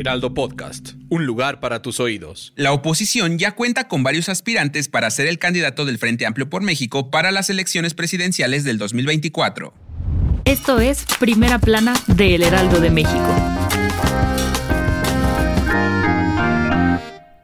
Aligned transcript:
Heraldo 0.00 0.32
Podcast, 0.32 0.94
un 1.10 1.26
lugar 1.26 1.60
para 1.60 1.82
tus 1.82 2.00
oídos. 2.00 2.54
La 2.56 2.72
oposición 2.72 3.38
ya 3.38 3.52
cuenta 3.52 3.86
con 3.86 4.02
varios 4.02 4.30
aspirantes 4.30 4.88
para 4.88 5.10
ser 5.10 5.26
el 5.26 5.38
candidato 5.38 5.84
del 5.84 5.98
Frente 5.98 6.24
Amplio 6.24 6.48
por 6.48 6.62
México 6.62 7.10
para 7.10 7.30
las 7.30 7.50
elecciones 7.50 7.92
presidenciales 7.92 8.64
del 8.64 8.78
2024. 8.78 9.74
Esto 10.46 10.80
es 10.80 11.04
Primera 11.18 11.58
Plana 11.58 11.92
de 12.06 12.34
El 12.34 12.42
Heraldo 12.42 12.80
de 12.80 12.90
México. 12.90 13.34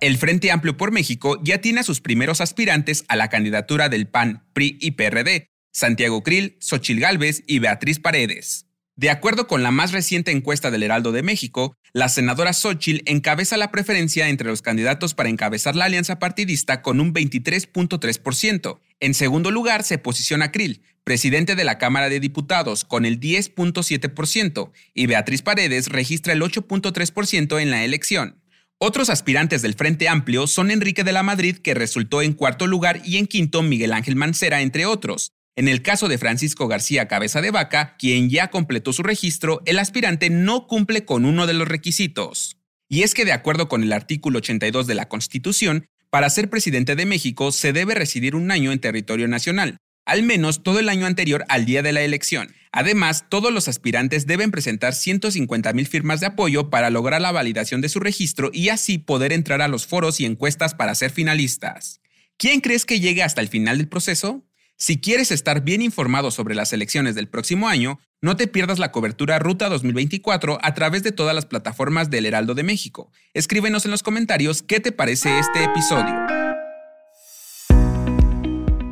El 0.00 0.16
Frente 0.16 0.50
Amplio 0.50 0.76
por 0.78 0.90
México 0.90 1.38
ya 1.44 1.60
tiene 1.60 1.80
a 1.80 1.84
sus 1.84 2.00
primeros 2.00 2.40
aspirantes 2.40 3.04
a 3.08 3.16
la 3.16 3.28
candidatura 3.28 3.90
del 3.90 4.08
PAN, 4.08 4.46
PRI 4.54 4.78
y 4.80 4.92
PRD, 4.92 5.50
Santiago 5.70 6.22
Krill, 6.22 6.56
Xochil 6.60 6.98
Gálvez 6.98 7.44
y 7.46 7.58
Beatriz 7.58 7.98
Paredes. 7.98 8.67
De 8.98 9.10
acuerdo 9.10 9.46
con 9.46 9.62
la 9.62 9.70
más 9.70 9.92
reciente 9.92 10.32
encuesta 10.32 10.72
del 10.72 10.82
Heraldo 10.82 11.12
de 11.12 11.22
México, 11.22 11.76
la 11.92 12.08
senadora 12.08 12.52
Xochitl 12.52 13.08
encabeza 13.08 13.56
la 13.56 13.70
preferencia 13.70 14.28
entre 14.28 14.48
los 14.48 14.60
candidatos 14.60 15.14
para 15.14 15.28
encabezar 15.28 15.76
la 15.76 15.84
alianza 15.84 16.18
partidista 16.18 16.82
con 16.82 16.98
un 16.98 17.14
23.3%. 17.14 18.80
En 18.98 19.14
segundo 19.14 19.52
lugar 19.52 19.84
se 19.84 19.98
posiciona 19.98 20.50
Krill, 20.50 20.82
presidente 21.04 21.54
de 21.54 21.62
la 21.62 21.78
Cámara 21.78 22.08
de 22.08 22.18
Diputados, 22.18 22.84
con 22.84 23.06
el 23.06 23.20
10.7%, 23.20 24.72
y 24.94 25.06
Beatriz 25.06 25.42
Paredes 25.42 25.86
registra 25.86 26.32
el 26.32 26.42
8.3% 26.42 27.62
en 27.62 27.70
la 27.70 27.84
elección. 27.84 28.42
Otros 28.78 29.10
aspirantes 29.10 29.62
del 29.62 29.74
Frente 29.74 30.08
Amplio 30.08 30.48
son 30.48 30.72
Enrique 30.72 31.04
de 31.04 31.12
la 31.12 31.22
Madrid, 31.22 31.58
que 31.58 31.74
resultó 31.74 32.20
en 32.20 32.32
cuarto 32.32 32.66
lugar, 32.66 33.00
y 33.04 33.18
en 33.18 33.28
quinto 33.28 33.62
Miguel 33.62 33.92
Ángel 33.92 34.16
Mancera, 34.16 34.60
entre 34.60 34.86
otros. 34.86 35.34
En 35.58 35.66
el 35.66 35.82
caso 35.82 36.06
de 36.06 36.18
Francisco 36.18 36.68
García 36.68 37.08
Cabeza 37.08 37.40
de 37.40 37.50
Vaca, 37.50 37.96
quien 37.98 38.30
ya 38.30 38.46
completó 38.46 38.92
su 38.92 39.02
registro, 39.02 39.60
el 39.66 39.80
aspirante 39.80 40.30
no 40.30 40.68
cumple 40.68 41.04
con 41.04 41.24
uno 41.24 41.48
de 41.48 41.52
los 41.52 41.66
requisitos. 41.66 42.58
Y 42.88 43.02
es 43.02 43.12
que 43.12 43.24
de 43.24 43.32
acuerdo 43.32 43.66
con 43.66 43.82
el 43.82 43.92
artículo 43.92 44.38
82 44.38 44.86
de 44.86 44.94
la 44.94 45.08
Constitución, 45.08 45.88
para 46.10 46.30
ser 46.30 46.48
presidente 46.48 46.94
de 46.94 47.06
México 47.06 47.50
se 47.50 47.72
debe 47.72 47.96
residir 47.96 48.36
un 48.36 48.52
año 48.52 48.70
en 48.70 48.78
territorio 48.78 49.26
nacional, 49.26 49.78
al 50.06 50.22
menos 50.22 50.62
todo 50.62 50.78
el 50.78 50.88
año 50.88 51.06
anterior 51.06 51.44
al 51.48 51.64
día 51.64 51.82
de 51.82 51.92
la 51.92 52.02
elección. 52.02 52.54
Además, 52.70 53.24
todos 53.28 53.52
los 53.52 53.66
aspirantes 53.66 54.28
deben 54.28 54.52
presentar 54.52 54.94
150 54.94 55.72
mil 55.72 55.88
firmas 55.88 56.20
de 56.20 56.26
apoyo 56.26 56.70
para 56.70 56.90
lograr 56.90 57.20
la 57.20 57.32
validación 57.32 57.80
de 57.80 57.88
su 57.88 57.98
registro 57.98 58.52
y 58.54 58.68
así 58.68 58.98
poder 58.98 59.32
entrar 59.32 59.60
a 59.60 59.66
los 59.66 59.88
foros 59.88 60.20
y 60.20 60.24
encuestas 60.24 60.76
para 60.76 60.94
ser 60.94 61.10
finalistas. 61.10 62.00
¿Quién 62.36 62.60
crees 62.60 62.84
que 62.84 63.00
llegue 63.00 63.24
hasta 63.24 63.40
el 63.40 63.48
final 63.48 63.78
del 63.78 63.88
proceso? 63.88 64.47
Si 64.80 65.00
quieres 65.00 65.32
estar 65.32 65.62
bien 65.62 65.82
informado 65.82 66.30
sobre 66.30 66.54
las 66.54 66.72
elecciones 66.72 67.16
del 67.16 67.26
próximo 67.26 67.66
año, 67.66 67.98
no 68.22 68.36
te 68.36 68.46
pierdas 68.46 68.78
la 68.78 68.92
cobertura 68.92 69.40
Ruta 69.40 69.68
2024 69.68 70.60
a 70.62 70.74
través 70.74 71.02
de 71.02 71.10
todas 71.10 71.34
las 71.34 71.46
plataformas 71.46 72.10
del 72.10 72.26
Heraldo 72.26 72.54
de 72.54 72.62
México. 72.62 73.10
Escríbenos 73.34 73.86
en 73.86 73.90
los 73.90 74.04
comentarios 74.04 74.62
qué 74.62 74.78
te 74.78 74.92
parece 74.92 75.36
este 75.40 75.64
episodio. 75.64 76.14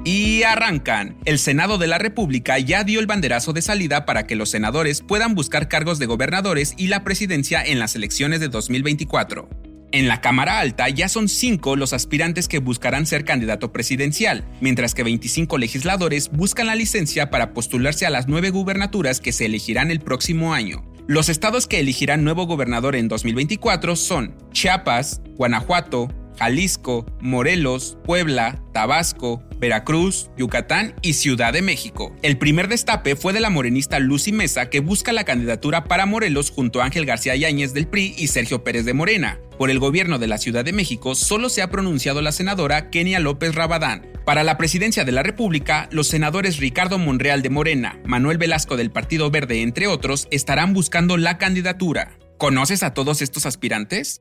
Y 0.05 0.43
arrancan. 0.43 1.19
El 1.25 1.39
Senado 1.39 1.79
de 1.79 1.87
la 1.87 1.99
República 1.99 2.59
ya 2.59 2.83
dio 2.83 2.99
el 2.99 3.07
banderazo 3.07 3.53
de 3.53 3.63
salida 3.63 4.07
para 4.07 4.27
que 4.27 4.35
los 4.35 4.51
senadores 4.51 5.03
puedan 5.03 5.37
buscar 5.37 5.69
cargos 5.69 6.01
de 6.01 6.07
gobernadores 6.07 6.75
y 6.77 6.89
la 6.89 7.05
presidencia 7.05 7.63
en 7.65 7.79
las 7.79 7.95
elecciones 7.95 8.41
de 8.41 8.49
2024. 8.49 9.66
En 9.97 10.09
la 10.09 10.21
Cámara 10.21 10.59
Alta 10.61 10.91
ya 10.91 11.09
son 11.09 11.27
cinco 11.27 11.75
los 11.75 11.95
aspirantes 11.95 12.49
que 12.49 12.59
buscarán 12.59 13.07
ser 13.07 13.25
candidato 13.25 13.73
presidencial, 13.73 14.45
mientras 14.61 14.93
que 14.93 15.03
25 15.03 15.57
legisladores 15.57 16.29
buscan 16.31 16.67
la 16.67 16.75
licencia 16.75 17.31
para 17.31 17.55
postularse 17.55 18.05
a 18.05 18.11
las 18.11 18.29
nueve 18.29 18.51
gubernaturas 18.51 19.21
que 19.21 19.33
se 19.33 19.47
elegirán 19.47 19.91
el 19.91 20.01
próximo 20.01 20.53
año. 20.53 20.85
Los 21.07 21.31
estados 21.31 21.67
que 21.67 21.81
elegirán 21.81 22.25
nuevo 22.25 22.45
gobernador 22.47 22.95
en 22.95 23.09
2024 23.09 23.97
son 23.97 24.35
Chiapas, 24.53 25.23
Guanajuato, 25.39 26.09
Jalisco, 26.39 27.07
Morelos, 27.23 27.97
Puebla, 28.05 28.63
Tabasco, 28.75 29.43
Veracruz, 29.59 30.31
Yucatán 30.37 30.95
y 31.03 31.15
Ciudad 31.15 31.53
de 31.53 31.63
México. 31.63 32.15
El 32.23 32.39
primer 32.39 32.69
destape 32.69 33.17
fue 33.17 33.33
de 33.33 33.41
la 33.41 33.51
morenista 33.51 33.99
Lucy 33.99 34.33
Mesa 34.33 34.71
que 34.71 34.81
busca 34.81 35.13
la 35.13 35.25
candidatura 35.25 35.85
para 35.85 36.07
Morelos 36.07 36.51
junto 36.51 36.81
a 36.81 36.85
Ángel 36.85 37.07
García 37.07 37.37
Yáñez 37.37 37.75
del 37.75 37.87
PRI 37.87 38.15
y 38.17 38.29
Sergio 38.29 38.65
Pérez 38.65 38.85
de 38.85 38.95
Morena. 38.95 39.39
Por 39.59 39.71
el 39.71 39.79
gobierno 39.79 40.19
de 40.19 40.27
la 40.27 40.39
Ciudad 40.39 40.65
de 40.65 40.73
México 40.73 41.15
solo 41.15 41.49
se 41.49 41.63
ha 41.63 41.71
pronunciado 41.71 42.21
la 42.23 42.33
senadora 42.33 42.91
Kenia 42.91 43.21
López 43.21 43.55
Rabadán. 43.55 44.07
Para 44.27 44.43
la 44.45 44.59
presidencia 44.59 45.05
de 45.05 45.13
la 45.13 45.23
República, 45.23 45.89
los 45.93 46.09
senadores 46.09 46.59
Ricardo 46.59 46.99
Monreal 46.99 47.43
de 47.43 47.51
Morena, 47.51 47.99
Manuel 48.05 48.39
Velasco 48.39 48.77
del 48.77 48.91
Partido 48.91 49.31
Verde, 49.31 49.63
entre 49.63 49.87
otros, 49.87 50.27
estarán 50.31 50.75
buscando 50.75 51.17
la 51.17 51.39
candidatura. 51.39 52.19
¿Conoces 52.37 52.83
a 52.83 52.93
todos 52.93 53.23
estos 53.23 53.47
aspirantes? 53.47 54.21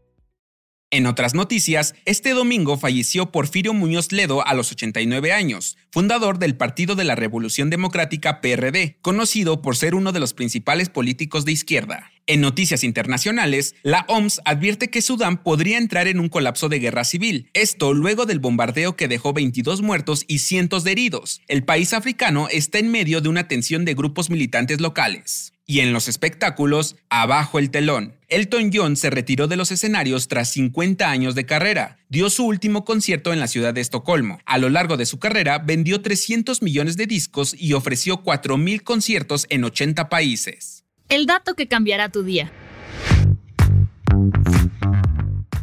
En 0.91 1.07
otras 1.07 1.34
noticias, 1.34 1.96
este 2.06 2.31
domingo 2.31 2.78
falleció 2.78 3.31
Porfirio 3.31 3.73
Muñoz 3.73 4.12
Ledo 4.12 4.46
a 4.46 4.53
los 4.53 4.72
89 4.72 5.34
años, 5.34 5.78
fundador 5.91 6.38
del 6.38 6.56
Partido 6.56 6.96
de 6.96 7.03
la 7.03 7.16
Revolución 7.16 7.69
Democrática 7.69 8.40
PRD, 8.40 8.97
conocido 9.01 9.62
por 9.62 9.75
ser 9.75 9.96
uno 9.96 10.12
de 10.12 10.19
los 10.19 10.34
principales 10.34 10.90
políticos 10.90 11.44
de 11.44 11.53
izquierda. 11.53 12.12
En 12.27 12.41
noticias 12.41 12.83
internacionales, 12.83 13.75
la 13.83 14.03
OMS 14.07 14.41
advierte 14.45 14.89
que 14.89 15.03
Sudán 15.03 15.43
podría 15.43 15.77
entrar 15.77 16.07
en 16.07 16.19
un 16.19 16.27
colapso 16.27 16.69
de 16.69 16.79
guerra 16.79 17.03
civil, 17.03 17.51
esto 17.53 17.93
luego 17.93 18.25
del 18.25 18.39
bombardeo 18.39 18.95
que 18.95 19.07
dejó 19.07 19.31
22 19.31 19.83
muertos 19.83 20.25
y 20.27 20.39
cientos 20.39 20.83
de 20.83 20.93
heridos. 20.93 21.41
El 21.47 21.63
país 21.63 21.93
africano 21.93 22.47
está 22.49 22.79
en 22.79 22.89
medio 22.89 23.21
de 23.21 23.29
una 23.29 23.47
tensión 23.47 23.85
de 23.85 23.93
grupos 23.93 24.31
militantes 24.31 24.81
locales. 24.81 25.53
Y 25.67 25.81
en 25.81 25.93
los 25.93 26.07
espectáculos, 26.07 26.95
abajo 27.09 27.59
el 27.59 27.69
telón. 27.69 28.15
Elton 28.27 28.71
John 28.73 28.95
se 28.95 29.11
retiró 29.11 29.47
de 29.47 29.55
los 29.55 29.71
escenarios 29.71 30.27
tras 30.27 30.49
50 30.51 31.09
años 31.09 31.35
de 31.35 31.45
carrera. 31.45 31.97
Dio 32.09 32.31
su 32.31 32.45
último 32.45 32.85
concierto 32.85 33.33
en 33.33 33.39
la 33.39 33.47
ciudad 33.47 33.73
de 33.73 33.81
Estocolmo. 33.81 34.39
A 34.45 34.57
lo 34.57 34.69
largo 34.69 34.97
de 34.97 35.05
su 35.05 35.19
carrera 35.19 35.59
vendió 35.59 36.01
300 36.01 36.63
millones 36.63 36.97
de 36.97 37.05
discos 37.05 37.55
y 37.57 37.73
ofreció 37.73 38.23
4.000 38.23 38.81
conciertos 38.81 39.45
en 39.49 39.63
80 39.63 40.09
países. 40.09 40.74
El 41.09 41.25
dato 41.25 41.53
que 41.53 41.67
cambiará 41.67 42.09
tu 42.09 42.23
día. 42.23 42.51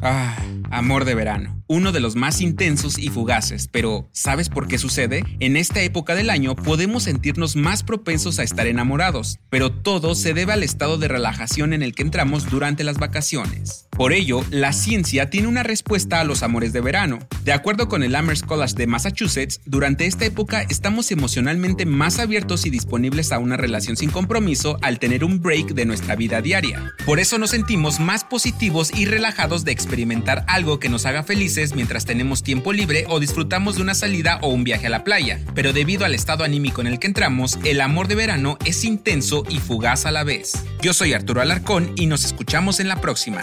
Ah, 0.00 0.36
amor 0.70 1.04
de 1.04 1.14
verano 1.14 1.62
uno 1.72 1.90
de 1.90 2.00
los 2.00 2.16
más 2.16 2.42
intensos 2.42 2.98
y 2.98 3.08
fugaces, 3.08 3.66
pero 3.66 4.06
¿sabes 4.12 4.50
por 4.50 4.68
qué 4.68 4.76
sucede? 4.76 5.24
En 5.40 5.56
esta 5.56 5.80
época 5.80 6.14
del 6.14 6.28
año 6.28 6.54
podemos 6.54 7.04
sentirnos 7.04 7.56
más 7.56 7.82
propensos 7.82 8.38
a 8.38 8.42
estar 8.42 8.66
enamorados, 8.66 9.38
pero 9.48 9.72
todo 9.72 10.14
se 10.14 10.34
debe 10.34 10.52
al 10.52 10.62
estado 10.62 10.98
de 10.98 11.08
relajación 11.08 11.72
en 11.72 11.82
el 11.82 11.94
que 11.94 12.02
entramos 12.02 12.50
durante 12.50 12.84
las 12.84 12.98
vacaciones. 12.98 13.88
Por 13.94 14.14
ello, 14.14 14.42
la 14.50 14.72
ciencia 14.72 15.28
tiene 15.28 15.48
una 15.48 15.62
respuesta 15.62 16.18
a 16.18 16.24
los 16.24 16.42
amores 16.42 16.72
de 16.72 16.80
verano. 16.80 17.18
De 17.44 17.52
acuerdo 17.52 17.88
con 17.88 18.02
el 18.02 18.14
Amherst 18.14 18.46
College 18.46 18.74
de 18.74 18.86
Massachusetts, 18.86 19.60
durante 19.66 20.06
esta 20.06 20.24
época 20.24 20.62
estamos 20.62 21.12
emocionalmente 21.12 21.84
más 21.84 22.18
abiertos 22.18 22.64
y 22.64 22.70
disponibles 22.70 23.32
a 23.32 23.38
una 23.38 23.58
relación 23.58 23.98
sin 23.98 24.10
compromiso 24.10 24.78
al 24.80 24.98
tener 24.98 25.24
un 25.24 25.42
break 25.42 25.74
de 25.74 25.84
nuestra 25.84 26.16
vida 26.16 26.40
diaria. 26.40 26.94
Por 27.04 27.20
eso 27.20 27.36
nos 27.36 27.50
sentimos 27.50 28.00
más 28.00 28.24
positivos 28.24 28.90
y 28.94 29.04
relajados 29.04 29.62
de 29.64 29.72
experimentar 29.72 30.46
algo 30.48 30.80
que 30.80 30.88
nos 30.88 31.04
haga 31.04 31.22
felices 31.22 31.74
mientras 31.74 32.06
tenemos 32.06 32.42
tiempo 32.42 32.72
libre 32.72 33.04
o 33.10 33.20
disfrutamos 33.20 33.76
de 33.76 33.82
una 33.82 33.94
salida 33.94 34.38
o 34.40 34.48
un 34.48 34.64
viaje 34.64 34.86
a 34.86 34.90
la 34.90 35.04
playa, 35.04 35.38
pero 35.54 35.74
debido 35.74 36.06
al 36.06 36.14
estado 36.14 36.44
anímico 36.44 36.80
en 36.80 36.86
el 36.86 36.98
que 36.98 37.08
entramos, 37.08 37.58
el 37.62 37.82
amor 37.82 38.08
de 38.08 38.14
verano 38.14 38.56
es 38.64 38.84
intenso 38.84 39.44
y 39.50 39.58
fugaz 39.58 40.06
a 40.06 40.12
la 40.12 40.24
vez. 40.24 40.54
Yo 40.80 40.94
soy 40.94 41.12
Arturo 41.12 41.42
Alarcón 41.42 41.92
y 41.94 42.06
nos 42.06 42.24
escuchamos 42.24 42.80
en 42.80 42.88
la 42.88 42.98
próxima. 43.00 43.42